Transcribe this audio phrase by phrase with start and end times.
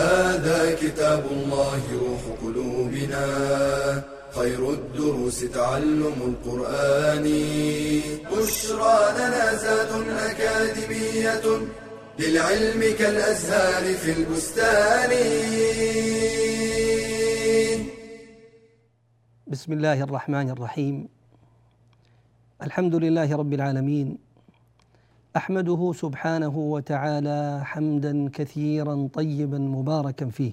[0.00, 3.26] هذا كتاب الله روح قلوبنا.
[4.30, 7.26] خير الدروس تعلم القرآن.
[8.32, 11.46] بشرى لنا زاد أكاديمية
[12.18, 15.12] للعلم كالأزهار في البستان.
[19.46, 21.08] بسم الله الرحمن الرحيم.
[22.62, 24.29] الحمد لله رب العالمين.
[25.36, 30.52] أحمده سبحانه وتعالى حمدا كثيرا طيبا مباركا فيه.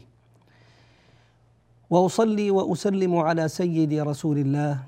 [1.90, 4.80] وأصلي وأسلم على سيد رسول الله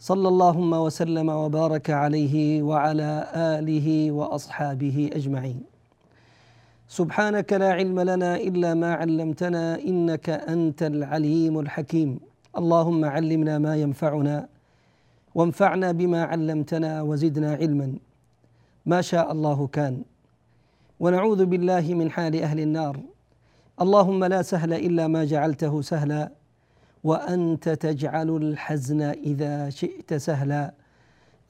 [0.00, 5.60] صلى اللهم وسلم وبارك عليه وعلى آله وأصحابه أجمعين.
[6.88, 12.20] سبحانك لا علم لنا إلا ما علمتنا إنك أنت العليم الحكيم.
[12.58, 14.48] اللهم علمنا ما ينفعنا
[15.34, 17.88] وانفعنا بما علمتنا وزدنا علما.
[18.88, 20.02] ما شاء الله كان.
[21.00, 23.00] ونعوذ بالله من حال أهل النار.
[23.80, 26.32] اللهم لا سهل إلا ما جعلته سهلا
[27.04, 30.74] وأنت تجعل الحزن إذا شئت سهلا.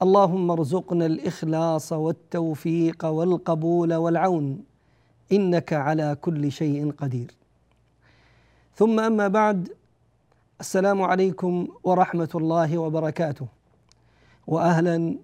[0.01, 4.63] اللهم ارزقنا الإخلاص والتوفيق والقبول والعون
[5.31, 7.31] إنك على كل شيء قدير.
[8.75, 9.69] ثم أما بعد
[10.59, 13.47] السلام عليكم ورحمة الله وبركاته.
[14.47, 15.15] واهلا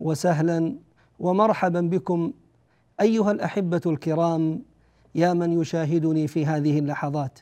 [0.00, 0.74] وسهلا
[1.22, 2.32] ومرحبا بكم
[3.00, 4.62] أيها الأحبة الكرام
[5.14, 7.38] يا من يشاهدني في هذه اللحظات.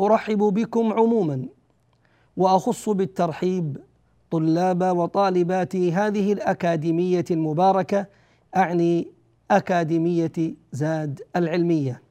[0.00, 1.46] أرحب بكم عموما
[2.36, 3.76] وأخص بالترحيب
[4.30, 8.06] طلاب وطالبات هذه الأكاديمية المباركة
[8.56, 9.08] أعني
[9.50, 12.02] أكاديمية زاد العلمية.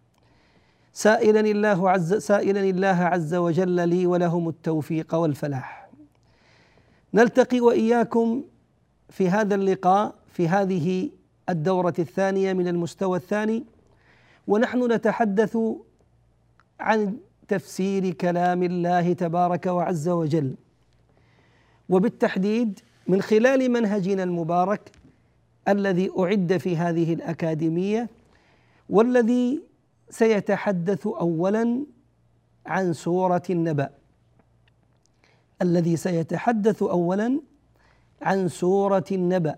[0.94, 5.90] سائلا الله عز سائلا الله عز وجل لي ولهم التوفيق والفلاح.
[7.14, 8.44] نلتقي وإياكم
[9.10, 11.10] في هذا اللقاء في هذه
[11.50, 13.64] الدورة الثانية من المستوى الثاني
[14.48, 15.58] ونحن نتحدث
[16.80, 20.56] عن تفسير كلام الله تبارك وعز وجل.
[21.90, 24.92] وبالتحديد من خلال منهجنا المبارك
[25.68, 28.10] الذي أعد في هذه الأكاديمية
[28.90, 29.62] والذي
[30.10, 31.86] سيتحدث أولا
[32.66, 33.90] عن سورة النبأ.
[35.62, 37.40] الذي سيتحدث أولا
[38.22, 39.56] عن سورة النبأ.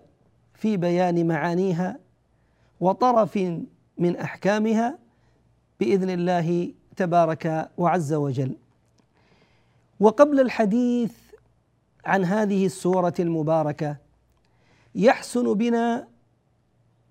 [0.53, 1.99] في بيان معانيها
[2.79, 3.37] وطرف
[3.97, 4.97] من أحكامها
[5.79, 8.55] بإذن الله تبارك وعز وجل.
[9.99, 11.11] وقبل الحديث
[12.05, 13.97] عن هذه السورة المباركة
[14.95, 16.07] يحسن بنا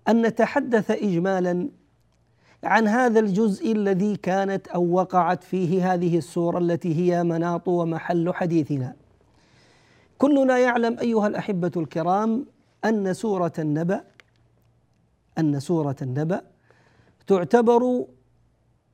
[0.07, 1.69] أن نتحدث اجمالا
[2.63, 8.95] عن هذا الجزء الذي كانت أو وقعت فيه هذه السورة التي هي مناط ومحل حديثنا.
[10.17, 12.45] كلنا يعلم أيها الأحبة الكرام
[12.85, 14.03] أن سورة النبأ
[15.37, 16.41] أن سورة النبأ
[17.27, 18.05] تعتبر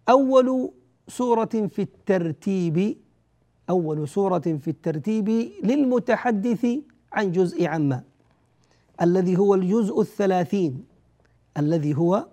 [0.09, 0.71] أول
[1.07, 2.97] سورة في الترتيب
[3.69, 5.29] أول سورة في الترتيب
[5.63, 6.67] للمتحدث
[7.13, 8.03] عن جزء عما
[9.01, 10.85] الذي هو الجزء الثلاثين
[11.57, 12.27] الذي هو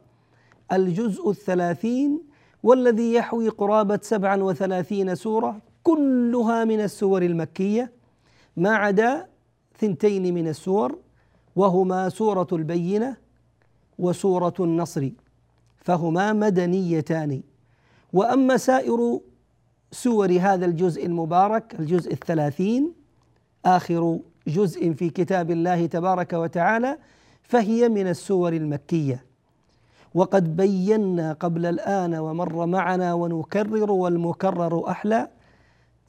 [0.73, 2.23] الجزء الثلاثين
[2.63, 7.93] والذي يحوي قرابة سبعا وثلاثين سورة كلها من السور المكية
[8.57, 9.27] ما عدا
[9.79, 10.99] ثنتين من السور
[11.57, 13.17] وهما سورة البينة
[13.99, 15.09] وسورة النصر
[15.77, 17.43] فهما مدنيتان.
[18.13, 19.21] وأما سائر
[19.93, 22.93] سور هذا الجزء المبارك الجزء الثلاثين
[23.65, 26.99] آخر جزء في كتاب الله تبارك وتعالى
[27.43, 29.25] فهي من السور المكية.
[30.15, 35.29] وقد بينا قبل الآن ومر معنا ونكرر والمكرر أحلى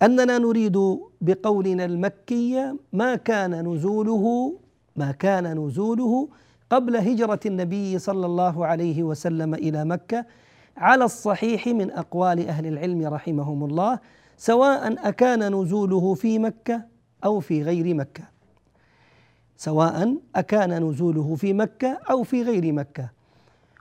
[0.01, 0.77] أننا نريد
[1.21, 4.53] بقولنا المكية ما كان نزوله
[4.97, 6.29] ما كان نزوله
[6.69, 10.25] قبل هجرة النبي صلى الله عليه وسلم إلى مكة
[10.77, 13.99] على الصحيح من أقوال أهل العلم رحمهم الله
[14.37, 16.81] سواء أكان نزوله في مكة
[17.25, 18.23] أو في غير مكة.
[19.57, 23.09] سواء أكان نزوله في مكة أو في غير مكة.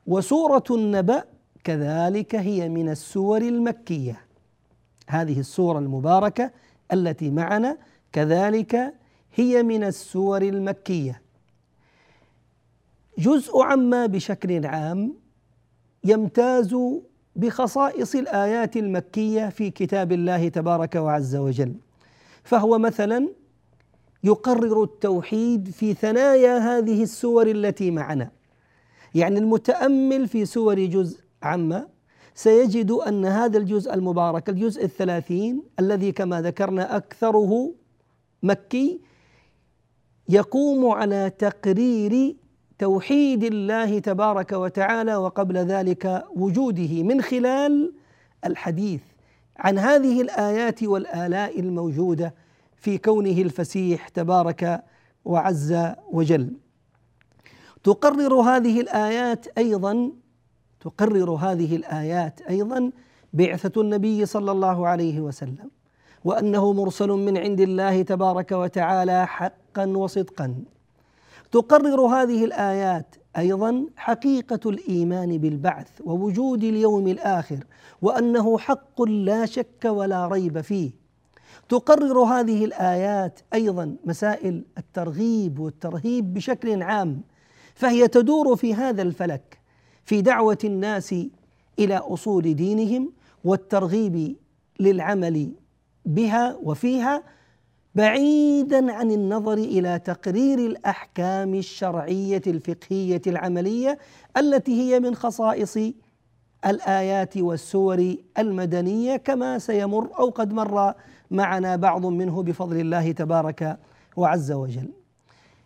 [0.07, 1.25] وسورة النبأ
[1.65, 4.21] كذلك هي من السور المكية.
[5.09, 6.51] هذه السورة المباركة
[6.93, 7.77] التي معنا
[8.13, 8.95] كذلك
[9.37, 11.23] هي من السور المكية.
[13.19, 15.15] جزء عما بشكل عام
[16.05, 16.77] يمتاز
[17.37, 21.75] بخصائص الآيات المكية في كتاب الله تبارك وعز وجل.
[22.45, 23.29] فهو مثلا
[24.25, 28.31] يقرر التوحيد في ثنايا هذه السور التي معنا.
[29.15, 31.89] يعني المتأمل في سور جزء عامه
[32.35, 37.73] سيجد أن هذا الجزء المبارك الجزء الثلاثين الذي كما ذكرنا أكثره
[38.43, 39.01] مكي
[40.29, 42.37] يقوم على تقرير
[42.79, 47.93] توحيد الله تبارك وتعالى وقبل ذلك وجوده من خلال
[48.45, 49.01] الحديث
[49.57, 52.35] عن هذه الآيات والآلاء الموجودة
[52.77, 54.85] في كونه الفسيح تبارك
[55.25, 55.77] وعز
[56.13, 56.53] وجل.
[57.85, 60.13] تقرر هذه الآيات أيضا
[60.81, 62.91] تقرر هذه الآيات أيضا
[63.33, 65.71] بعثة النبي صلى الله عليه وسلم.
[66.27, 70.55] وأنه مرسل من عند الله تبارك وتعالى حقا وصدقا.
[71.53, 77.65] تقرر هذه الآيات أيضا حقيقة الإيمان بالبعث ووجود اليوم الآخر
[78.03, 80.91] وأنه حق لا شك ولا ريب فيه.
[81.69, 87.23] تقرر هذه الآيات أيضا مسائل الترغيب والترهيب بشكل عام
[87.75, 89.61] فهي تدور في هذا الفلك
[90.05, 91.15] في دعوة الناس
[91.79, 93.13] إلى أصول دينهم
[93.45, 94.37] والترغيب
[94.81, 95.53] للعمل
[96.07, 97.23] بها وفيها
[97.95, 103.99] بعيدا عن النظر إلى تقرير الأحكام الشرعية الفقهية العملية
[104.37, 105.79] التي هي من خصائص
[106.67, 110.95] الآيات والسور المدنية كما سيمر أو قد مر
[111.31, 113.79] معنا بعض منه بفضل الله تبارك
[114.17, 114.89] وعز وجل.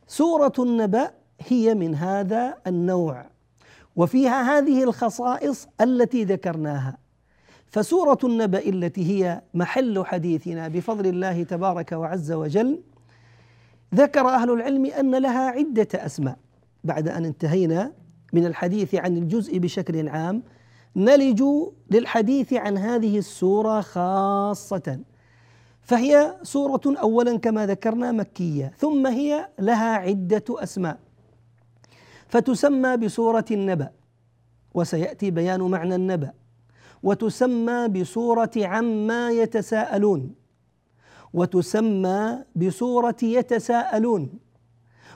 [0.07, 1.11] سورة النبأ
[1.49, 3.27] هي من هذا النوع
[3.97, 6.99] وفيها هذه الخصائص التي ذكرناها
[7.71, 12.81] فسورة النبأ التي هي محل حديثنا بفضل الله تبارك وعز وجل
[13.95, 16.39] ذكر أهل العلم أن لها عدة أسماء.
[16.85, 17.93] بعد أن انتهينا
[18.33, 20.43] من الحديث عن الجزء بشكل عام
[20.97, 21.43] نلج
[21.91, 25.01] للحديث عن هذه السورة خاصة.
[25.83, 30.99] فهي سورة أولا كما ذكرنا مكية ثم هي لها عدة أسماء.
[32.29, 33.91] فتسمى بسورة النبأ
[34.75, 36.40] وسيأتي بيان معنى النبأ.
[37.03, 40.35] وتسمى بسورة عما يتساءلون.
[41.35, 44.31] وتسمى بسورة يتساءلون.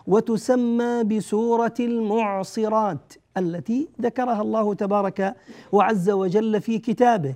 [0.07, 5.37] وتسمى بسورة المعصرات التي ذكرها الله تبارك
[5.73, 7.35] وعز وجل في كتابه.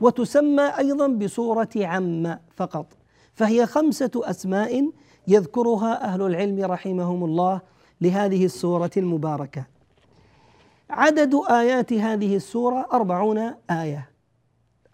[0.00, 2.86] وتسمى أيضا بسوره عم فقط.
[3.34, 4.90] فهي خمسة أسماء
[5.28, 7.60] يذكرها أهل العلم رحمهم الله
[8.00, 9.79] لهذه السوره المباركة.
[10.90, 14.10] عدد آيات هذه السورة أربعون آية.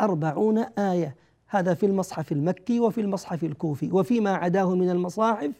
[0.00, 1.16] أربعون آية.
[1.48, 5.50] هذا في المصحف المكي وفي المصحف الكوفي وفيما عداه من المصاحف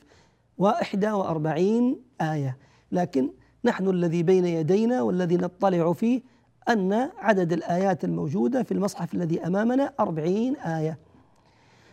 [0.59, 2.56] وإحدى وأربعين آية.
[2.93, 3.31] لكن
[3.65, 6.23] نحن الذي بين يدينا والذي نطلع فيه
[6.69, 10.99] أن عدد الآيات الموجودة في المصحف الذي أمامنا أربعين آية.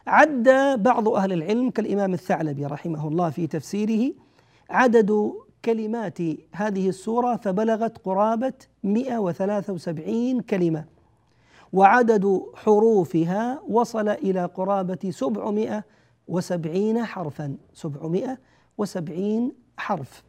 [0.07, 0.49] عد
[0.83, 4.13] بعض أهل العلم كالإمام الثعلبي رحمه الله في تفسيره
[4.69, 5.33] عدد
[5.65, 6.19] كلمات
[6.51, 10.85] هذه السورة فبلغت قرابة 173 كلمة
[11.73, 20.23] وعدد حروفها وصل إلى قرابة 770 حرفا 770 حرف.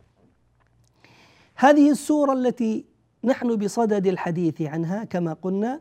[1.56, 2.84] هذه السورة التي
[3.24, 5.80] نحن بصدد الحديث عنها كما قلنا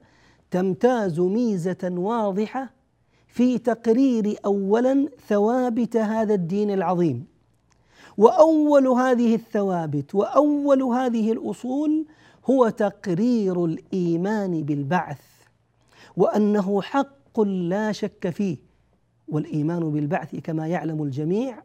[0.51, 2.73] تمتاز ميزة واضحة
[3.27, 7.32] في تقرير أولا ثوابت هذا الدين العظيم.
[8.17, 12.05] وأول هذه الثوابت وأول هذه الأصول
[12.49, 15.21] هو تقرير الإيمان بالبعث
[16.17, 18.57] وأنه حق لا شك فيه
[19.27, 21.63] والإيمان بالبعث كما يعلم الجميع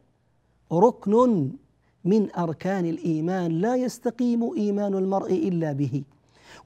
[0.72, 1.50] ركن
[2.04, 6.02] من أركان الإيمان لا يستقيم إيمان المرء إلا به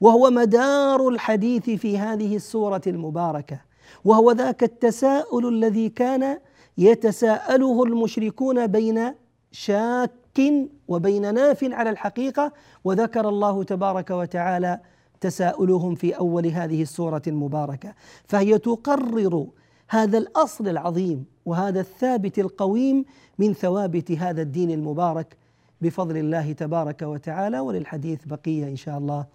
[0.01, 3.59] وهو مدار الحديث في هذه السورة المباركة
[4.05, 6.37] وهو ذاك التساؤل الذي كان
[6.77, 9.13] يتساءله المشركون بين
[9.53, 10.11] شاك
[10.87, 12.51] وبين ناف على الحقيقة
[12.83, 14.79] وذكر الله تبارك وتعالى
[15.21, 17.93] تساؤلهم في أول هذه السورة المباركة
[18.25, 19.47] فهي تقرر
[19.89, 23.05] هذا الأصل العظيم وهذا الثابت القويم
[23.39, 25.37] من ثوابت هذا الدين المبارك
[25.81, 29.25] بفضل الله تبارك وتعالى وللحديث بقية إن شاء الله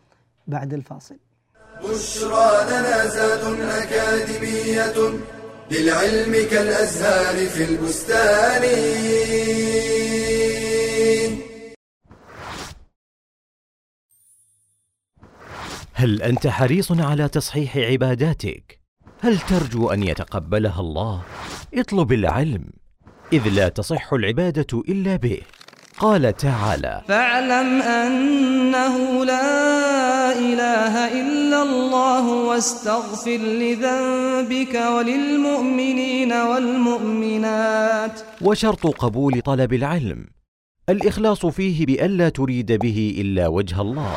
[0.46, 1.16] بعد الفاصل.
[1.82, 5.18] بشرى لنا زاد أكاديمية
[5.70, 8.62] للعلم كالأزهار في البستان.
[15.98, 18.80] هل أنت حريص على تصحيح عباداتك؟
[19.20, 21.22] هل ترجو أن يتقبلها الله؟
[21.74, 22.64] اطلب العلم
[23.32, 25.38] إذ لا تصح العبادة إلا به.
[25.98, 38.20] قال تعالى فاعلم أنه لا إله إلا الله واستغفر لذنبك وللمؤمنين والمؤمنات.
[38.42, 40.26] وشرط قبول طلب العلم
[40.88, 44.16] الإخلاص فيه بالا تريد به إلا وجه الله.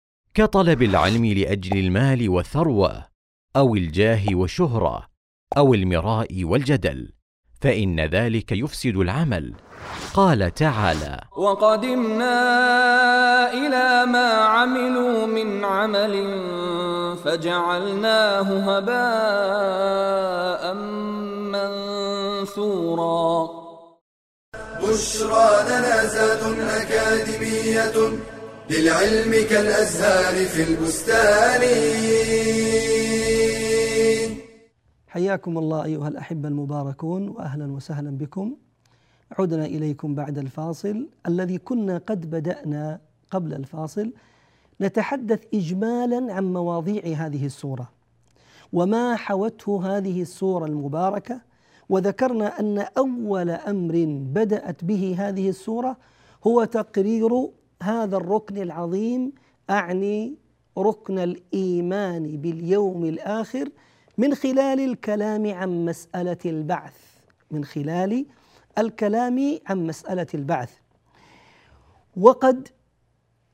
[0.33, 3.05] كطلب العلم لأجل المال والثروة
[3.55, 5.07] أو الجاه والشهرة
[5.57, 7.11] أو المراء والجدل
[7.61, 9.53] فإن ذلك يفسد العمل.
[10.13, 12.33] قال تعالى وقدمنا
[13.53, 16.39] إلى ما عملوا من عمل
[17.23, 20.73] فجعلناه هباء
[22.43, 23.49] منثورا.
[24.83, 28.21] بشرى لنا زاد أكاديمية
[28.71, 31.61] للعلم كالأزهار في البستان.
[35.07, 38.55] حياكم الله أيها الأحبة المباركون وأهلا وسهلا بكم.
[39.39, 41.09] عدنا إليكم بعد الفاصل.
[41.27, 42.99] الذي كنا قد بدأنا
[43.31, 44.13] قبل الفاصل
[44.81, 47.89] نتحدث إجمالا عن مواضيع هذه السورة.
[48.73, 51.41] وما حوته هذه السورة المباركة؟
[51.89, 55.97] وذكرنا أن أول أمر بدأت به هذه السورة
[56.47, 57.49] هو تقرير
[57.81, 59.31] هذا الركن العظيم
[59.69, 60.35] أعني
[60.77, 63.69] ركن الإيمان باليوم الآخر
[64.17, 66.95] من خلال الكلام عن مسألة البعث
[67.51, 68.25] من خلال
[68.77, 70.73] الكلام عن مسألة البعث.
[72.17, 72.67] وقد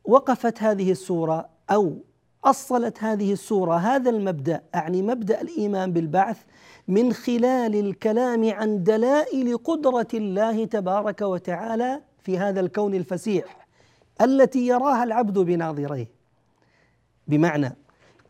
[0.06, 1.98] وقفت هذه السورة أو
[2.44, 6.38] أصلت هذه السورة هذا المبدأ أعني مبدأ الإيمان بالبعث
[6.88, 13.67] من خلال الكلام عن دلائل قدرة الله تبارك وتعالى في هذا الكون الفسيح.
[14.22, 16.10] التي يراها العبد بناظريه.
[17.28, 17.76] بمعنى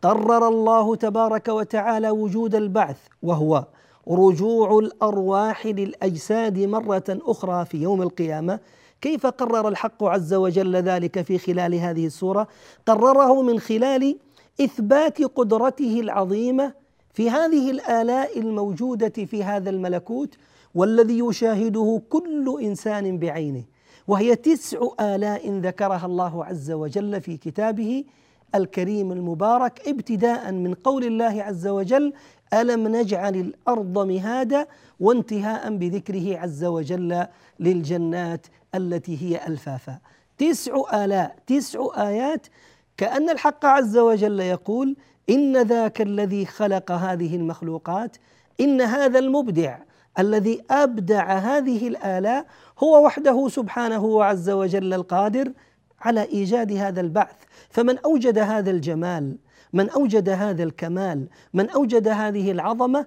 [0.02, 3.64] قرر الله تبارك وتعالى وجود البعث وهو
[4.10, 8.60] رجوع الأرواح للأجساد مرة أخرى في يوم القيامة.
[9.00, 12.48] كيف قرر الحق عز وجل ذلك في خلال هذه السورة؟
[12.86, 14.18] قرره من خلال
[14.60, 16.72] إثبات قدرته العظيمة
[17.12, 20.34] في هذه الآلاء الموجودة في هذا الملكوت
[20.74, 23.64] والذي يشاهده كل إنسان بعينه.
[24.08, 28.04] وهي تسع آلاء ذكرها الله عز وجل في كتابه
[28.54, 32.12] الكريم المبارك ابتداء من قول الله عز وجل
[32.54, 34.66] ألم نجعل الأرض مهادا؟
[35.00, 37.26] وانتهاء بذكره عز وجل
[37.60, 39.98] للجنات التي هي ألفافا.
[40.38, 42.46] تسع آلاء تسع آيات.
[42.96, 44.96] كأن الحق عز وجل يقول
[45.30, 48.16] إن ذاك الذي خلق هذه المخلوقات
[48.60, 49.78] إن هذا المبدع
[50.18, 52.46] الذي أبدع هذه الآلاء
[52.78, 55.52] هو وحده سبحانه عز وجل القادر
[56.00, 57.36] على إيجاد هذا البعث.
[57.70, 59.38] فمن أوجد هذا الجمال
[59.72, 63.06] من أوجد هذا الكمال من أوجد هذه العظمة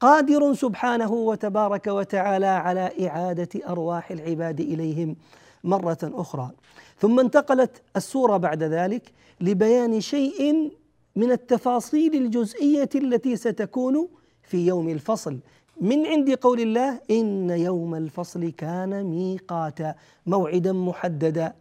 [0.00, 5.16] قادر سبحانه وتبارك وتعالى على إعادة أرواح العباد إليهم
[5.64, 6.50] مرة أخرى.
[6.98, 10.70] ثم انتقلت السورة بعد ذلك لبيان شيء
[11.16, 14.08] من التفاصيل الجزئية التي ستكون
[14.42, 15.38] في يوم الفصل.
[15.82, 19.94] من عند قول الله إن يوم الفصل كان ميقاتا
[20.26, 21.52] موعدا محددا.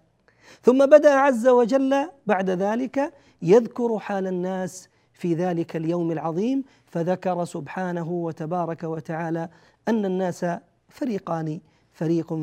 [0.62, 8.12] ثم بدا عز وجل بعد ذلك يذكر حال الناس في ذلك اليوم العظيم فذكر سبحانه
[8.12, 9.50] وتبارك وتعالى
[9.88, 10.46] أن الناس
[10.90, 11.60] فريقان
[11.92, 12.34] فريق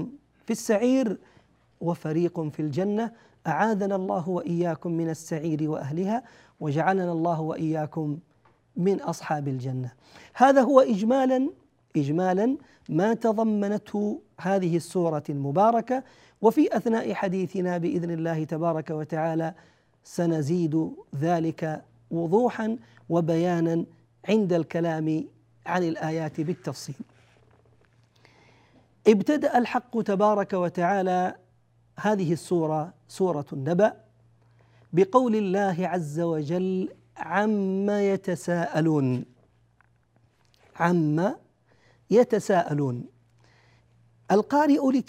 [0.44, 1.18] في السعير
[1.80, 3.12] وفريق في الجنة.
[3.46, 6.22] أعاذنا الله وإياكم من السعير وأهلها
[6.60, 8.18] وجعلنا الله وإياكم
[8.76, 9.92] من أصحاب الجنة.
[10.34, 11.50] هذا هو اجمالا
[11.96, 12.56] اجمالا
[12.88, 16.02] ما تضمنته هذه السورة المباركة
[16.42, 19.54] وفي أثناء حديثنا بإذن الله تبارك وتعالى
[20.04, 22.76] سنزيد ذلك وضوحا
[23.08, 23.84] وبيانا
[24.28, 25.24] عند الكلام
[25.66, 26.94] عن الآيات بالتفصيل.
[29.08, 31.34] ابتدأ الحق تبارك وتعالى
[32.00, 33.92] هذه السورة سورة النبأ
[34.92, 39.24] بقول الله عز وجل عما يتساءلون.
[40.76, 41.36] عما
[42.10, 43.04] يتساءلون.
[44.30, 45.02] القارئ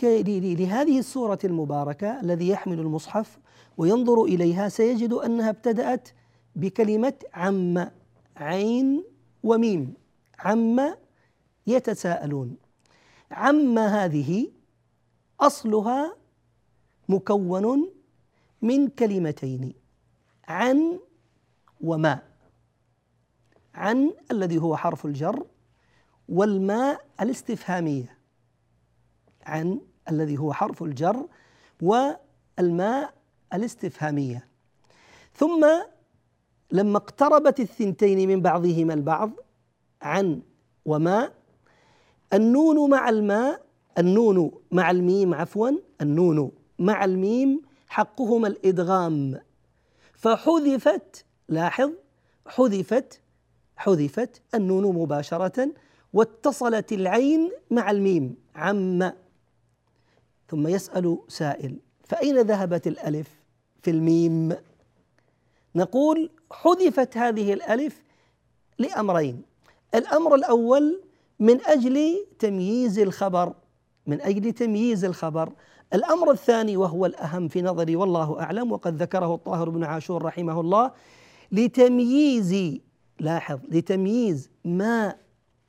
[0.56, 3.40] لهذه السورة المباركة الذي يحمل المصحف
[3.78, 6.10] وينظر إليها سيجد أنها ابتدأت
[6.56, 7.90] بكلمة عم
[8.38, 9.04] عين
[9.44, 9.94] وميم.
[10.40, 10.96] عم
[11.68, 12.58] يتساءلون.
[13.32, 14.52] عم هذه
[15.40, 16.16] أصلها
[17.10, 17.90] مكون
[18.62, 19.74] من كلمتين
[20.48, 21.00] عن
[21.82, 22.20] وما.
[23.76, 25.46] عن الذي هو حرف الجر
[26.30, 28.18] والماء الاستفهامية
[29.46, 31.28] عن الذي هو حرف الجر
[31.82, 33.14] والما
[33.54, 34.48] الاستفهامية.
[35.34, 35.68] ثم
[36.72, 39.32] لما اقتربت الثنتين من بعضهما البعض
[40.02, 40.42] عن
[40.86, 41.32] وما
[42.34, 43.66] النون مع الما
[43.98, 45.70] النون مع الميم عفوا
[46.02, 49.40] النون مع الميم حقهما الإدغام.
[50.14, 51.92] فحذفت لاحظ
[52.48, 53.22] حذفت
[53.76, 55.72] حذفت النون مباشرة
[56.14, 59.12] واتصلت العين مع الميم عم.
[60.50, 63.28] ثم يسأل سائل فأين ذهبت الألف
[63.82, 64.56] في الميم؟
[65.76, 68.02] نقول حذفت هذه الألف
[68.80, 69.42] لأمرين.
[69.96, 71.02] الأمر الأول
[71.40, 73.54] من أجل تمييز الخبر
[74.08, 75.54] من أجل تمييز الخبر.
[75.94, 80.92] الأمر الثاني وهو الأهم في نظري والله أعلم وقد ذكره الطاهر بن عاشور رحمه الله
[81.52, 82.80] لتمييز
[83.20, 85.16] لاحظ لتمييز ما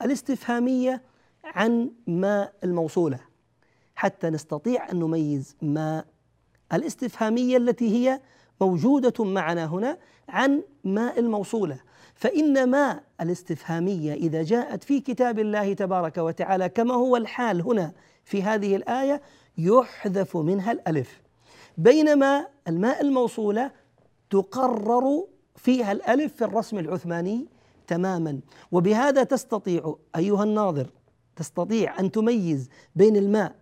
[0.03, 1.03] الاستفهامية
[1.45, 3.21] عن ما الموصولة
[3.95, 6.05] حتى نستطيع أن نميز ما
[6.73, 8.21] الاستفهامية التي هي
[8.61, 11.81] موجودة معنا هنا عن ما الموصولة.
[12.15, 17.93] فإن ما الاستفهامية إذا جاءت في كتاب الله تبارك وتعالى كما هو الحال هنا
[18.25, 19.23] في هذه الآية
[19.59, 21.21] يحذف منها الألف.
[21.79, 23.71] بينما الماء الموصولة
[24.31, 25.25] تقرر
[25.57, 27.47] فيها الألف في الرسم العثماني
[27.91, 28.41] تماما.
[28.73, 30.87] وبهذا تستطيع أيها الناظر
[31.37, 33.55] تستطيع أن تميز بين الماء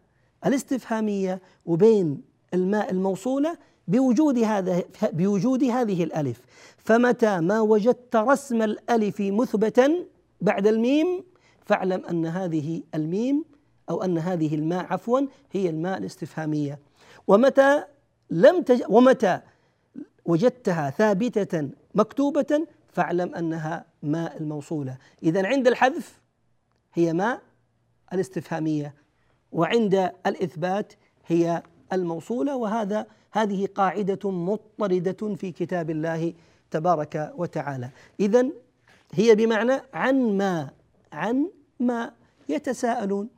[0.46, 2.20] الاستفهامية وبين
[2.54, 6.40] الماء الموصولة بوجود هذا بوجود هذه الألف.
[6.78, 9.88] فمتى ما وجدت رسم الألف مثبتا
[10.40, 11.24] بعد الميم
[11.66, 13.44] فاعلم أن هذه الميم
[13.90, 15.20] أو أن هذه الماء عفوا
[15.52, 16.78] هي الماء الاستفهامية.
[17.26, 17.84] ومتى
[18.30, 19.40] لم تج ومتى
[20.24, 22.66] وجدتها ثابتة مكتوبة
[22.98, 24.96] فاعلم أنها ماء الموصولة.
[25.22, 26.20] إذا عند الحذف
[26.94, 27.40] هي ماء
[28.12, 28.94] الاستفهامية
[29.52, 30.92] وعند الإثبات
[31.26, 32.56] هي الموصولة.
[32.56, 36.32] وهذا هذه قاعدة مضطردة في كتاب الله
[36.70, 37.88] تبارك وتعالى.
[38.20, 38.46] إذا
[39.12, 40.70] هي بمعنى عن ما
[41.12, 42.12] عن ما
[42.48, 43.28] يتساءلون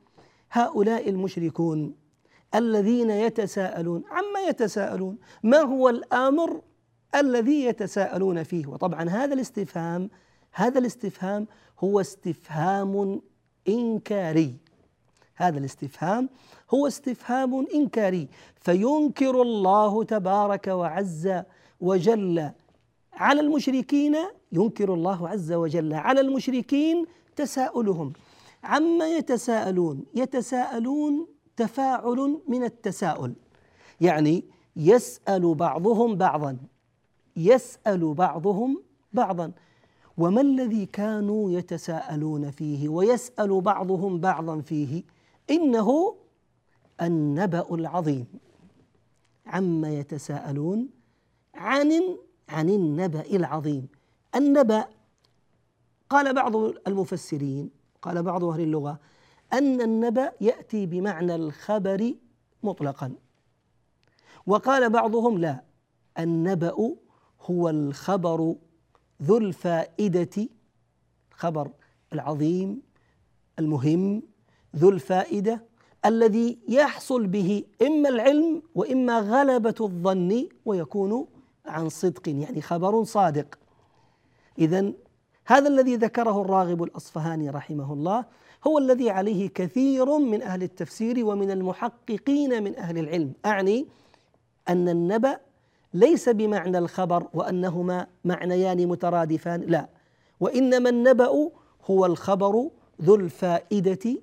[0.50, 1.94] هؤلاء المشركون
[2.54, 5.18] الذين يتساءلون عما يتساءلون.
[5.42, 6.60] ما هو الأمر
[7.14, 8.66] الذي يتساءلون فيه.
[8.66, 10.10] وطبعا هذا الاستفهام
[10.52, 11.46] هذا الاستفهام
[11.80, 13.20] هو استفهام
[13.68, 14.56] إنكاري.
[15.36, 16.28] هذا الاستفهام
[16.74, 18.28] هو استفهام إنكاري.
[18.56, 21.42] فينكر الله تبارك وعز
[21.80, 22.50] وجل
[23.12, 24.16] على المشركين
[24.52, 28.12] ينكر الله عز وجل على المشركين تساؤلهم.
[28.64, 33.34] عما يتساءلون؟ يتساءلون تفاعل من التساؤل.
[34.00, 34.44] يعني
[34.76, 36.56] يسأل بعضهم بعضا.
[37.46, 39.52] يسأل بعضهم بعضا.
[40.18, 45.02] وما الذي كانوا يتساءلون فيه؟ ويسأل بعضهم بعضا فيه.
[45.50, 46.16] إنه
[47.02, 48.26] النبأ العظيم.
[49.46, 50.88] عما يتساءلون
[51.54, 51.92] عن
[52.48, 53.88] عن النبأ العظيم.
[54.34, 54.84] النبأ
[56.10, 57.70] قال بعض المفسرين
[58.02, 59.00] قال بعض أهل اللغة
[59.52, 62.14] أن النبأ يأتي بمعنى الخبر
[62.62, 63.12] مطلقا.
[64.46, 65.62] وقال بعضهم لا
[66.18, 66.96] النبأ
[67.42, 68.54] هو الخبر
[69.22, 70.48] ذو الفائدة
[71.32, 71.70] الخبر
[72.12, 72.82] العظيم
[73.58, 74.22] المهم
[74.76, 75.70] ذو الفائدة
[76.04, 81.26] الذي يحصل به إما العلم وإما غلبة الظن ويكون
[81.66, 83.58] عن صدق يعني خبر صادق.
[84.58, 84.92] إذا
[85.46, 88.24] هذا الذي ذكره الراغب الأصفهاني رحمه الله
[88.66, 93.32] هو الذي عليه كثير من أهل التفسير ومن المحققين من أهل العلم.
[93.46, 93.86] أعني
[94.68, 95.40] أن النبأ
[95.94, 99.88] ليس بمعنى الخبر وأنهما معنيان مترادفان لا.
[100.40, 101.50] وإنما النبأ
[101.84, 102.70] هو الخبر
[103.02, 104.16] ذو الفائدة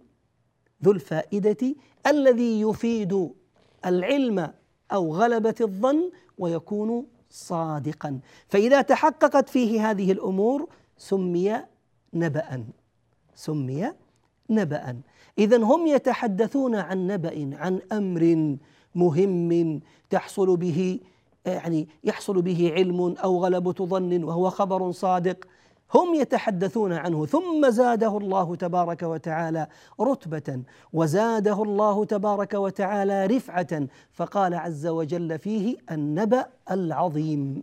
[0.84, 1.75] ذو الفائدة
[2.08, 3.30] الذي يفيد
[3.86, 4.53] العلم
[4.91, 8.19] أو غلبة الظن ويكون صادقا.
[8.47, 11.63] فإذا تحققت فيه هذه الأمور سمي
[12.13, 12.65] نبأ
[13.36, 13.91] سمي
[14.49, 15.01] نبأ
[15.38, 18.58] إذا هم يتحدثون عن نبأ عن أمر
[18.95, 20.99] مهم تحصل به
[21.51, 25.45] يعني يحصل به علم أو غلبه ظن وهو خبر صادق.
[25.93, 27.25] هم يتحدثون عنه.
[27.25, 29.67] ثم زاده الله تبارك وتعالى
[30.01, 30.62] رتبة
[30.93, 33.88] وزاده الله تبارك وتعالى رفعة.
[34.12, 37.62] فقال عز وجل فيه النبأ العظيم.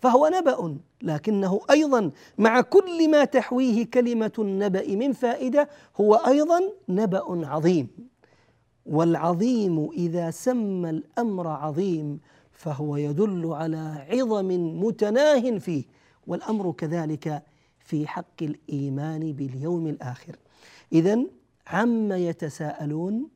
[0.00, 5.68] فهو نبأ لكنه أيضا مع كل ما تحويه كلمة النبأ من فائدة
[6.00, 7.88] هو أيضا نبأ عظيم.
[8.86, 12.20] والعظيم إذا سمى الأمر عظيم
[12.62, 14.48] فهو يدل على عظم
[14.84, 15.84] متناه فيه
[16.26, 17.42] والأمر كذلك
[17.78, 20.36] في حق الإيمان باليوم الآخر.
[20.92, 21.18] اذا
[21.66, 23.28] عما يتساءلون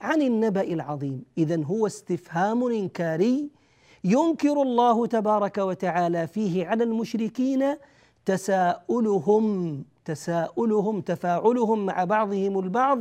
[0.00, 1.24] عن النبأ العظيم.
[1.38, 3.50] اذا هو استفهام إنكاري
[4.04, 7.62] ينكر الله تبارك وتعالى فيه على المشركين
[8.24, 9.46] تساؤلهم
[10.04, 12.98] تساؤلهم تفاعلهم مع بعضهم البعض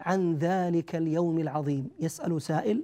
[0.00, 1.90] عن ذلك اليوم العظيم.
[2.00, 2.82] يسأل سائل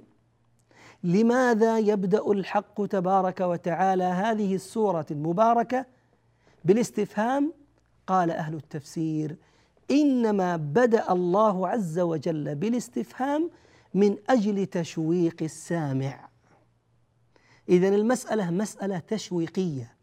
[1.03, 5.85] لماذا يبدأ الحق تبارك وتعالى هذه السورة المباركة؟
[6.65, 7.53] بالاستفهام
[8.07, 9.35] قال أهل التفسير
[9.91, 13.49] إنما بدأ الله عز وجل بالاستفهام
[13.93, 16.29] من أجل تشويق السامع.
[17.69, 19.95] إذا المسألة مسألة تشويقية.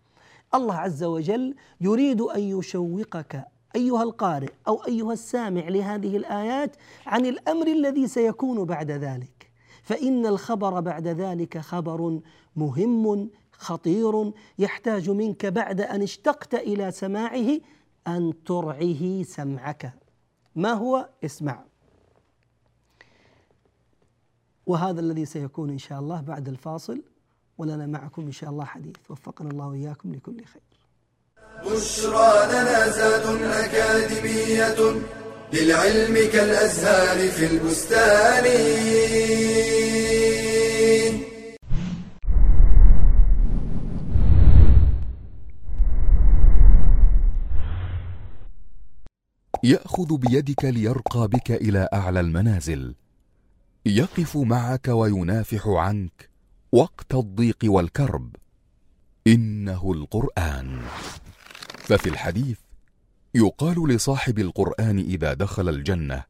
[0.54, 3.44] الله عز وجل يريد أن يشوقك
[3.76, 6.76] أيها القارئ أو أيها السامع لهذه الآيات
[7.06, 9.33] عن الأمر الذي سيكون بعد ذلك.
[9.84, 12.20] فإن الخبر بعد ذلك خبر
[12.56, 17.60] مهم خطير يحتاج منك بعد أن اشتقت إلى سماعه
[18.06, 19.92] أن ترعه سمعك.
[20.56, 21.64] ما هو؟ اسمع.
[24.66, 27.02] وهذا الذي سيكون إن شاء الله بعد الفاصل
[27.58, 28.96] ولنا معكم إن شاء الله حديث.
[29.10, 30.62] وفقنا الله وإياكم لكل خير.
[31.64, 35.00] بشرى لنا زاد أكاديمية
[35.52, 38.44] للعلم كالأزهار في البستان.
[49.64, 52.94] يأخذ بيدك ليرقى بك إلى أعلى المنازل.
[53.86, 56.30] يقف معك وينافح عنك
[56.72, 58.36] وقت الضيق والكرب.
[59.26, 60.80] إنه القرآن.
[61.78, 62.63] ففي الحديث
[63.34, 66.24] يقال لصاحب القرآن إذا دخل الجنة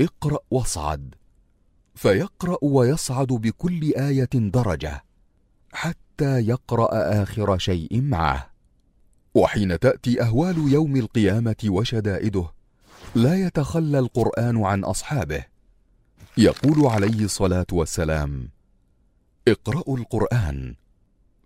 [0.00, 1.14] اقرأ واصعد
[1.94, 5.04] فيقرأ ويصعد بكل آية درجة
[5.72, 8.50] حتى يقرأ آخر شيء معه.
[9.34, 12.52] وحين تأتي أهوال يوم القيامة وشدائده
[13.14, 15.44] لا يتخلى القرآن عن أصحابه.
[16.36, 18.48] يقول عليه الصلاة والسلام
[19.48, 20.74] اقرأوا القرآن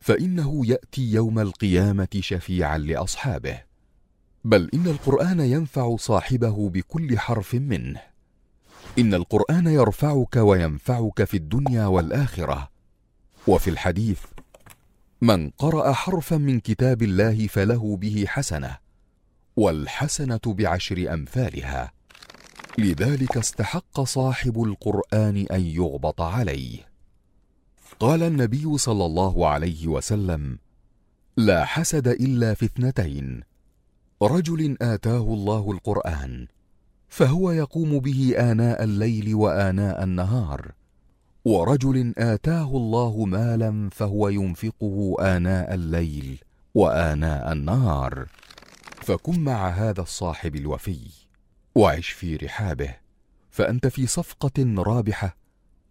[0.00, 3.69] فإنه يأتي يوم القيامة شفيعا لأصحابه.
[4.44, 8.00] بل إن القرآن ينفع صاحبه بكل حرف منه.
[8.98, 12.70] إن القرآن يرفعك وينفعك في الدنيا والآخرة.
[13.46, 14.20] وفي الحديث
[15.20, 18.76] من قرأ حرفا من كتاب الله فله به حسنة
[19.56, 21.92] والحسنة بعشر أمثالها.
[22.78, 26.90] لذلك استحق صاحب القرآن أن يغبط عليه.
[28.00, 30.58] قال النبي صلى الله عليه وسلم
[31.36, 33.49] لا حسد إلا في اثنتين
[34.22, 36.46] رجل آتاه الله القرآن
[37.08, 40.72] فهو يقوم به آناء الليل وآناء النهار
[41.44, 46.38] ورجل آتاه الله مالا فهو ينفقه آناء الليل
[46.74, 48.26] وآناء النهار.
[49.02, 51.00] فكن مع هذا الصاحب الوفي
[51.74, 52.96] وعش في رحابه
[53.50, 55.36] فأنت في صفقة رابحة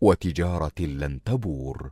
[0.01, 1.91] وتجارة لن تبور.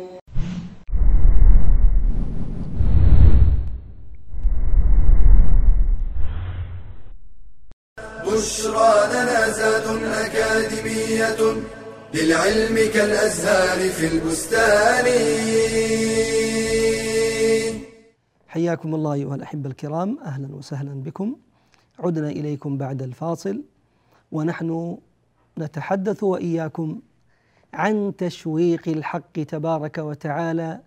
[8.33, 11.61] بشرى لنا زاد أكاديمية
[12.13, 15.05] للعلم كالأزهار في البستان.
[18.47, 21.35] حياكم الله أيها الأحبة الكرام أهلا وسهلا بكم.
[21.99, 23.63] عدنا إليكم بعد الفاصل
[24.31, 24.97] ونحن
[25.59, 26.99] نتحدث وإياكم
[27.73, 30.79] عن تشويق الحق تبارك وتعالى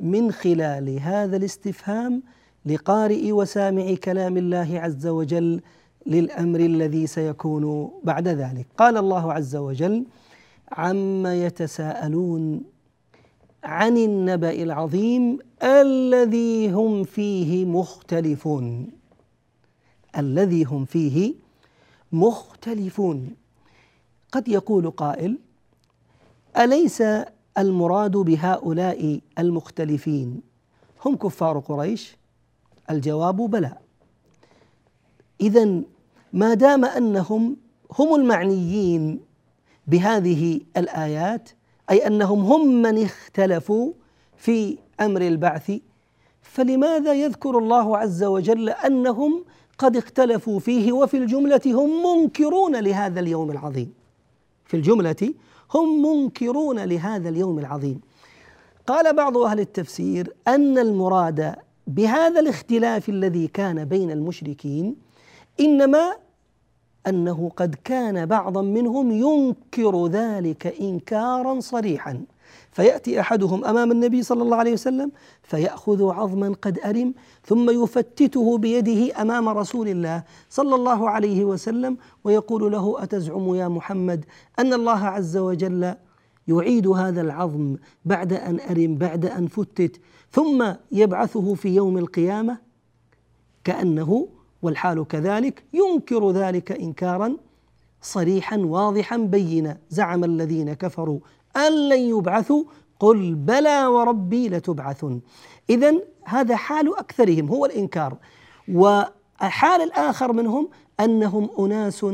[0.00, 2.22] من خلال هذا الاستفهام
[2.66, 5.60] لقارئ وسامع كلام الله عز وجل
[6.06, 8.66] للأمر الذي سيكون بعد ذلك.
[8.78, 10.04] قال الله عز وجل
[10.72, 12.62] عما يتساءلون
[13.64, 18.90] عن النبا العظيم الذي هم فيه مختلفون.
[20.18, 21.34] الذي هم فيه
[22.12, 23.34] مختلفون.
[24.32, 25.38] قد يقول قائل
[26.58, 27.02] اليس
[27.58, 30.40] المراد بهؤلاء المختلفين؟
[31.04, 32.16] هم كفار قريش.
[32.90, 33.72] الجواب بلى.
[35.40, 35.82] اذا
[36.32, 37.56] ما دام أنهم
[37.98, 39.20] هم المعنيين
[39.86, 41.50] بهذه الآيات
[41.90, 43.92] أي أنهم هم من اختلفوا
[44.36, 45.72] في أمر البعث
[46.42, 49.44] فلماذا يذكر الله عز وجل أنهم
[49.78, 53.92] قد اختلفوا فيه وفي الجملة هم منكرون لهذا اليوم العظيم؟
[54.64, 55.34] في الجملة
[55.74, 58.00] هم منكرون لهذا اليوم العظيم.
[58.86, 61.54] قال بعض أهل التفسير أن المراد
[61.86, 65.05] بهذا الاختلاف الذي كان بين المشركين
[65.60, 66.12] إنما
[67.06, 72.24] أنه قد كان بعضا منهم ينكر ذلك إنكارا صريحا.
[72.72, 77.14] فيأتي أحدهم أمام النبي صلى الله عليه وسلم فيأخذ عظما قد أرم
[77.44, 84.24] ثم يفتته بيده أمام رسول الله صلى الله عليه وسلم ويقول له أتزعم يا محمد
[84.58, 85.94] أن الله عز وجل
[86.48, 92.58] يعيد هذا العظم بعد أن أرم بعد أن فتت ثم يبعثه في يوم القيامة
[93.64, 94.28] كأنه
[94.66, 97.36] والحال كذلك ينكر ذلك انكارا
[98.02, 99.78] صريحا واضحا بينا.
[99.90, 101.18] زعم الذين كفروا
[101.56, 102.64] أن لن يبعثوا
[103.00, 105.20] قل بلى وربي لتبعثن.
[105.70, 108.16] اذا هذا حال أكثرهم هو الإنكار.
[108.74, 110.68] وحال الآخر منهم
[111.00, 112.04] أنهم أناس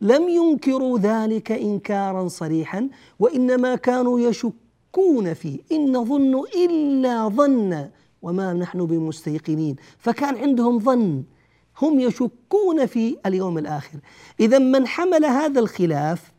[0.00, 5.58] لم ينكروا ذلك انكارا صريحا وإنما كانوا يشكون فيه.
[5.72, 7.88] إن نظن إلا ظن
[8.22, 9.76] وما نحن بمستيقنين.
[9.98, 11.22] فكان عندهم ظن.
[11.82, 13.98] هم يشكون في اليوم الآخر.
[14.40, 16.32] إذا من حمل هذا الخلاف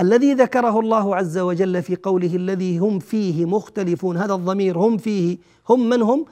[0.00, 5.38] الذي ذكره الله عز وجل في قوله الذي هم فيه مختلفون هذا الضمير هم فيه
[5.68, 6.24] هم من هم؟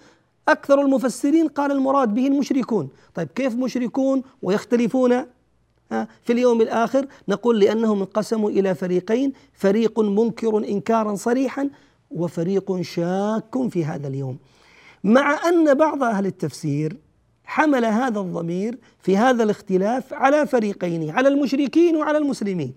[0.48, 2.88] أكثر المفسرين قال المراد به المشركون.
[3.14, 5.24] طيب كيف مشركون ويختلفون؟
[6.22, 11.70] في اليوم الآخر نقول لأنهم انقسموا إلى فريقين فريق منكر إنكارا صريحا
[12.10, 14.38] وفريق شاك في هذا اليوم.
[15.04, 16.96] مع أن بعض أهل التفسير
[17.46, 22.74] حمل هذا الضمير في هذا الاختلاف على فريقين على المشركين وعلى المسلمين.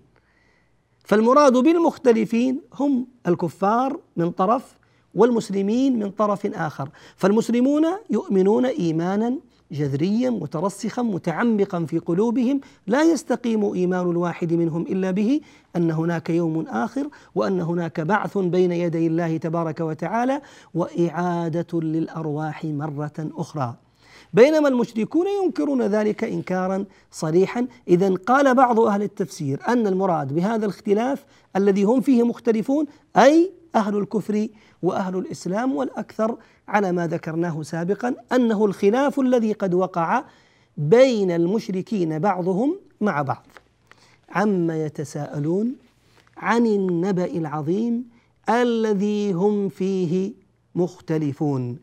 [1.03, 4.75] فالمراد بالمختلفين هم الكفار من طرف
[5.15, 6.89] والمسلمين من طرف آخر.
[7.15, 9.37] فالمسلمون يؤمنون ايمانا
[9.71, 12.61] جذريا مترسخا متعمقا في قلوبهم.
[12.87, 15.41] لا يستقيم إيمان الواحد منهم إلا به
[15.75, 20.41] أن هناك يوم آخر وأن هناك بعث بين يدي الله تبارك وتعالى
[20.73, 23.75] وإعادة للأرواح مرة أخرى.
[24.33, 27.67] بينما المشركون ينكرون ذلك انكارا صريحا.
[27.87, 32.85] اذا قال بعض أهل التفسير أن المراد بهذا الاختلاف الذي هم فيه مختلفون
[33.17, 34.47] أي أهل الكفر
[34.81, 36.37] وأهل الإسلام والأكثر
[36.67, 40.23] على ما ذكرناه سابقا أنه الخلاف الذي قد وقع
[40.77, 43.45] بين المشركين بعضهم مع بعض.
[44.29, 45.75] عما يتساءلون
[46.37, 48.05] عن النبأ العظيم
[48.49, 50.33] الذي هم فيه
[50.75, 51.79] مختلفون.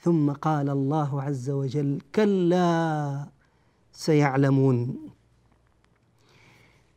[0.00, 3.26] ثم قال الله عز وجل كلا
[3.92, 5.08] سيعلمون.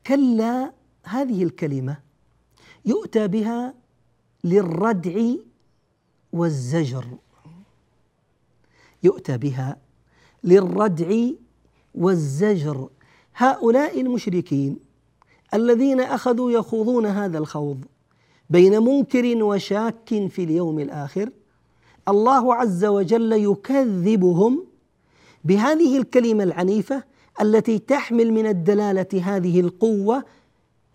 [0.08, 1.98] كلا هذه الكلمة
[2.86, 3.74] يؤتى بها
[4.44, 5.22] للردع
[6.34, 7.06] والزجر.
[9.04, 9.78] يؤتى بها
[10.44, 11.28] للردع
[11.96, 12.90] والزجر.
[13.36, 14.80] هؤلاء المشركين
[15.54, 17.86] الذين أخذوا يخوضون هذا الخوض
[18.50, 21.30] بين منكر وشاك في اليوم الآخر
[22.08, 24.64] الله عز وجل يكذبهم
[25.44, 27.04] بهذه الكلمة العنيفة
[27.42, 30.24] التي تحمل من الدلالة هذه القوة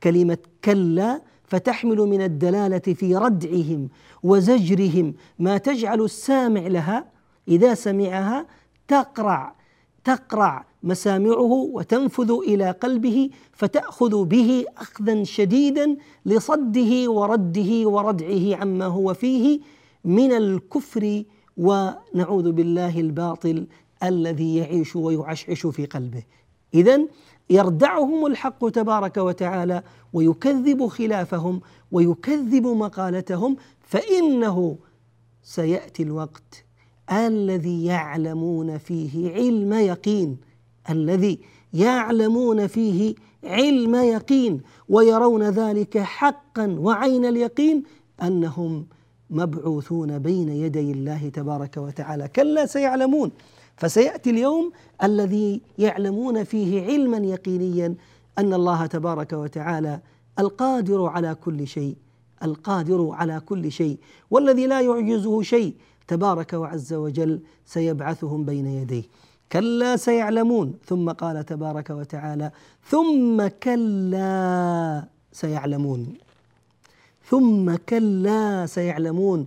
[0.03, 3.89] كلمة كلا فتحمل من الدلالة في ردعهم
[4.23, 7.05] وزجرهم ما تجعل السامع لها
[7.49, 8.47] إذا سمعها
[8.89, 9.55] تقرع
[10.05, 19.61] تقرع مسامعه وتنفذ إلى قلبه فتأخذ به أخذا شديدا لصده ورده وردعه عما هو فيه
[20.07, 21.25] من الكفر
[21.57, 23.67] ونعوذ بالله الباطل
[24.03, 26.23] الذي يعيش ويعشعش في قلبه.
[26.75, 27.01] اذا
[27.51, 31.61] يردعهم الحق تبارك وتعالى ويكذب خلافهم
[31.93, 34.77] ويكذب مقالتهم فإنه
[35.43, 36.65] سيأتي الوقت
[37.13, 40.37] الذي يعلمون فيه علم يقين
[40.91, 41.39] الذي
[41.75, 43.15] يعلمون فيه
[43.45, 47.83] علم يقين ويرون ذلك حقا وعين اليقين
[48.23, 48.87] أنهم
[49.31, 52.29] مبعوثون بين يدي الله تبارك وتعالى.
[52.29, 53.31] كلا سيعلمون.
[53.77, 57.95] فسيأتي اليوم الذي يعلمون فيه علما يقينيا
[58.39, 60.01] أن الله تبارك وتعالى
[60.39, 61.97] القادر على كل شيء.
[62.43, 63.99] القادر على كل شيء.
[64.31, 65.75] والذي لا يعجزه شيء.
[66.09, 69.03] تبارك وعز وجل سيبعثهم بين يديه.
[69.53, 70.75] كلا سيعلمون.
[70.85, 72.51] ثم قال تبارك وتعالى
[72.89, 76.26] ثم كلا سيعلمون.
[77.31, 79.47] ثم كلا سيعلمون.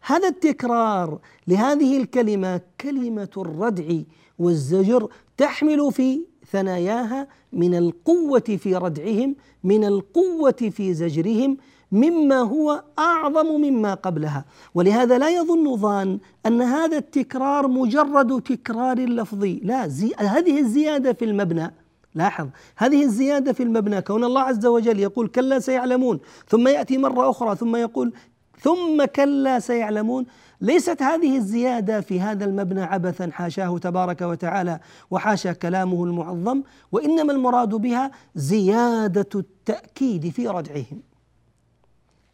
[0.00, 3.98] هذا التكرار لهذه الكلمة كلمة الردع
[4.38, 6.20] والزجر تحمل في
[6.52, 11.56] ثناياها من القوة في ردعهم من القوة في زجرهم
[11.92, 14.44] مما هو أعظم مما قبلها.
[14.74, 19.60] ولهذا لا يظن ظان أن هذا التكرار مجرد تكرار لفظي.
[19.64, 21.74] لا زي هذه الزيادة في المبنى
[22.14, 22.48] لاحظ.
[22.76, 27.56] هذه الزيادة في المبنى كون الله عز وجل يقول كلا سيعلمون ثم يأتي مرة أخرى
[27.56, 28.12] ثم يقول
[28.60, 30.26] ثم كلا سيعلمون.
[30.60, 37.68] ليست هذه الزيادة في هذا المبنى عبثا حاشاه تبارك وتعالى وحاشا كلامه المعظم وإنما المراد
[37.68, 41.02] بها زيادة التأكيد في ردعهم.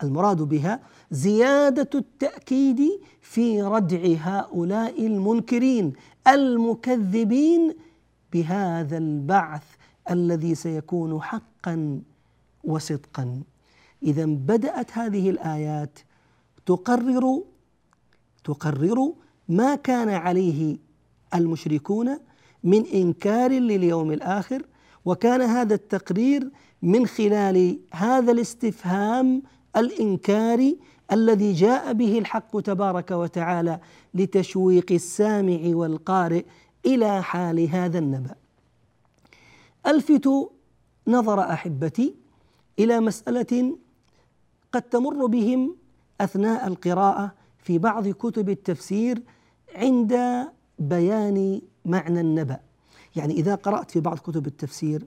[0.02, 2.80] المراد بها زيادة التأكيد
[3.20, 5.92] في ردع هؤلاء المنكرين
[6.28, 7.74] المكذبين
[8.36, 9.62] بهذا البعث
[10.10, 12.00] الذي سيكون حقا
[12.64, 13.42] وصدقا.
[14.02, 15.98] إذا بدأت هذه الآيات
[16.66, 17.42] تقرر
[18.44, 19.12] تقرر
[19.48, 20.76] ما كان عليه
[21.34, 22.18] المشركون
[22.64, 24.62] من إنكار لليوم الآخر
[25.04, 26.50] وكان هذا التقرير
[26.82, 29.42] من خلال هذا الاستفهام
[29.76, 30.78] الانكاري
[31.12, 33.80] الذي جاء به الحق تبارك وتعالى
[34.14, 36.44] لتشويق السامع والقارئ
[36.86, 38.34] إلى حال هذا النبأ.
[39.86, 40.28] ألفت
[41.06, 42.14] نظر أحبتي
[42.78, 43.76] إلى مسألة
[44.72, 45.76] قد تمر بهم
[46.20, 49.22] أثناء القراءة في بعض كتب التفسير
[49.74, 50.14] عند
[50.78, 52.60] بيان معنى النبأ.
[53.16, 55.06] يعني إذا قرأت في بعض كتب التفسير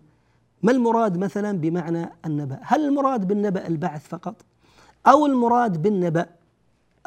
[0.63, 4.35] ما المراد مثلا بمعنى النبأ؟ هل المراد بالنبأ البعث فقط؟
[5.07, 6.25] أو المراد بالنبأ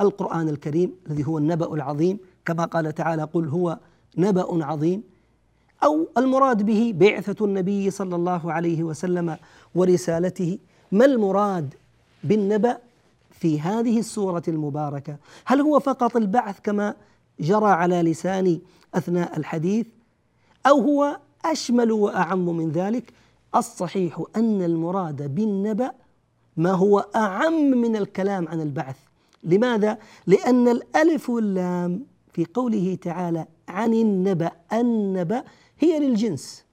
[0.00, 3.78] القرآن الكريم الذي هو النبأ العظيم كما قال تعالى قل هو
[4.18, 5.02] نبأ عظيم
[5.84, 9.36] أو المراد به بعثة النبي صلى الله عليه وسلم
[9.74, 10.58] ورسالته.
[10.92, 11.74] ما المراد
[12.24, 12.78] بالنبأ
[13.30, 16.94] في هذه السورة المباركة؟ هل هو فقط البعث كما
[17.40, 18.60] جرى على لساني
[18.94, 19.86] أثناء الحديث
[20.66, 23.12] أو هو أشمل وأعم من ذلك؟
[23.56, 25.92] الصحيح أن المراد بالنبأ
[26.56, 28.96] ما هو أعم من الكلام عن البعث.
[29.44, 35.44] لماذا؟ لأن الألف واللام في قوله تعالى عن النبأ النبأ
[35.78, 36.64] هي للجنس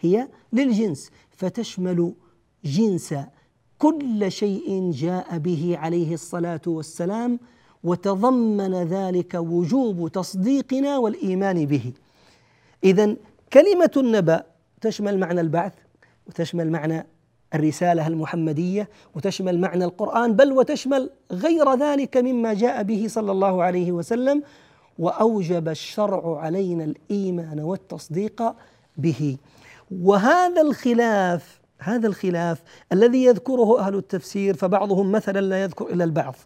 [0.00, 1.10] هي للجنس.
[1.30, 2.12] فتشمل
[2.64, 3.14] جنس
[3.78, 7.38] كل شيء جاء به عليه الصلاة والسلام
[7.84, 11.92] وتضمن ذلك وجوب تصديقنا والإيمان به.
[12.84, 13.16] إذا
[13.52, 14.44] كلمة النبأ
[14.80, 15.72] تشمل معنى البعث
[16.26, 17.06] وتشمل معنى
[17.54, 23.92] الرسالة المحمدية وتشمل معنى القرآن بل وتشمل غير ذلك مما جاء به صلى الله عليه
[23.92, 24.42] وسلم.
[25.00, 28.42] وأوجب الشرع علينا الإيمان والتصديق
[28.96, 29.36] به.
[30.02, 36.38] وهذا الخلاف هذا الخلاف الذي يذكره أهل التفسير فبعضهم مثلا لا يذكر إلا البعث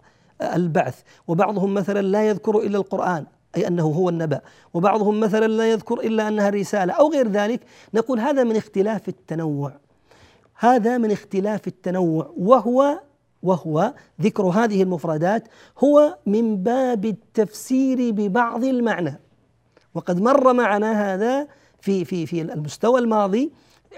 [0.42, 3.24] البعث وبعضهم مثلا لا يذكر إلا القرآن
[3.56, 4.40] أي أنه هو النبأ
[4.74, 7.60] وبعضهم مثلا لا يذكر إلا أنها الرساله أو غير ذلك.
[7.94, 9.72] نقول هذا من اختلاف التنوع
[10.58, 13.00] هذا من اختلاف التنوع وهو
[13.44, 19.20] وهو ذكر هذه المفردات هو من باب التفسير ببعض المعنى.
[19.94, 21.46] وقد مر معنا هذا
[21.80, 23.52] في في في المستوى الماضي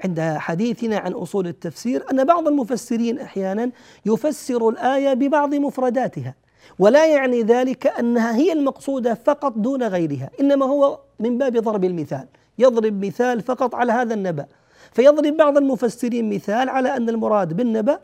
[0.04, 3.70] عند حديثنا عن أصول التفسير أن بعض المفسرين أحيانا
[4.06, 6.34] يفسر الآية ببعض مفرداتها.
[6.78, 12.26] ولا يعني ذلك أنها هي المقصودة فقط دون غيرها إنما هو من باب ضرب المثال.
[12.58, 14.46] يضرب مثال فقط على هذا النبأ.
[14.92, 18.00] فيضرب بعض المفسرين مثال على أن المراد بالنبأ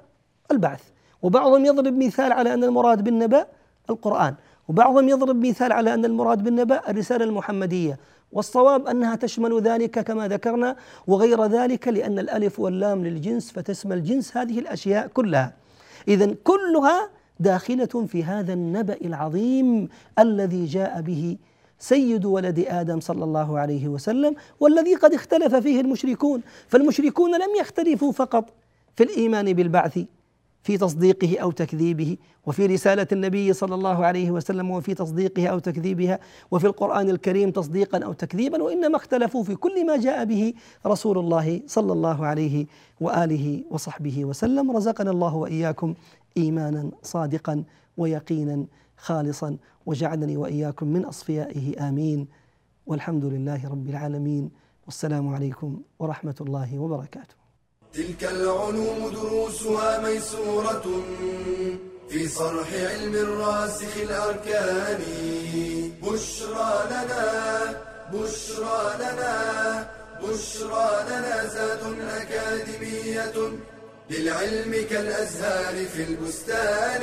[0.50, 0.91] البعث.
[1.23, 3.47] وبعضهم يضرب مثال على أن المراد بالنبأ
[3.91, 4.35] القرآن
[4.69, 7.99] وبعضهم يضرب مثال على أن المراد بالنبأ الرسالة المحمدية
[8.33, 14.59] والصواب أنها تشمل ذلك كما ذكرنا وغير ذلك لأن الألف واللام للجنس فتشمل جنس هذه
[14.59, 15.53] الأشياء كلها.
[16.09, 17.09] إذا كلها
[17.41, 21.37] داخلة في هذا النبأ العظيم الذي جاء به
[21.79, 28.13] سيد ولد آدم صلى الله عليه وسلم والذي قد اختلف فيه المشركون فالمشركون لم يختلفوا
[28.13, 28.51] فقط
[28.97, 29.99] في الإيمان بالبعث
[30.63, 36.19] في تصديقه أو تكذيبه وفي رسالة النبي صلى الله عليه وسلم وفي تصديقها أو تكذيبها
[36.51, 40.55] وفي القرآن الكريم تصديقا أو تكذيبا وإنما اختلفوا في كل ما جاء به
[40.87, 42.67] رسول الله صلى الله عليه
[43.01, 44.77] وآله وصحبه وسلم.
[44.77, 45.95] رزقنا الله وإياكم
[46.37, 47.65] ايمانا صادقا
[47.97, 48.65] ويقينا
[48.97, 49.57] خالصا
[49.87, 52.29] وجعلني وإياكم من أصفيائه آمين.
[52.87, 54.51] والحمد لله رب العالمين.
[54.87, 57.41] والسلام عليكم ورحمة الله وبركاته.
[57.95, 61.05] تلك العلوم دروسها ميسورة
[62.09, 65.03] في صرح علم الراسخ الأركان.
[66.03, 67.82] بشرى لنا
[68.12, 69.34] بشرى لنا
[70.22, 73.32] بشرى لنا زاد أكاديمية
[74.11, 77.03] للعلم كالأزهار في البستان.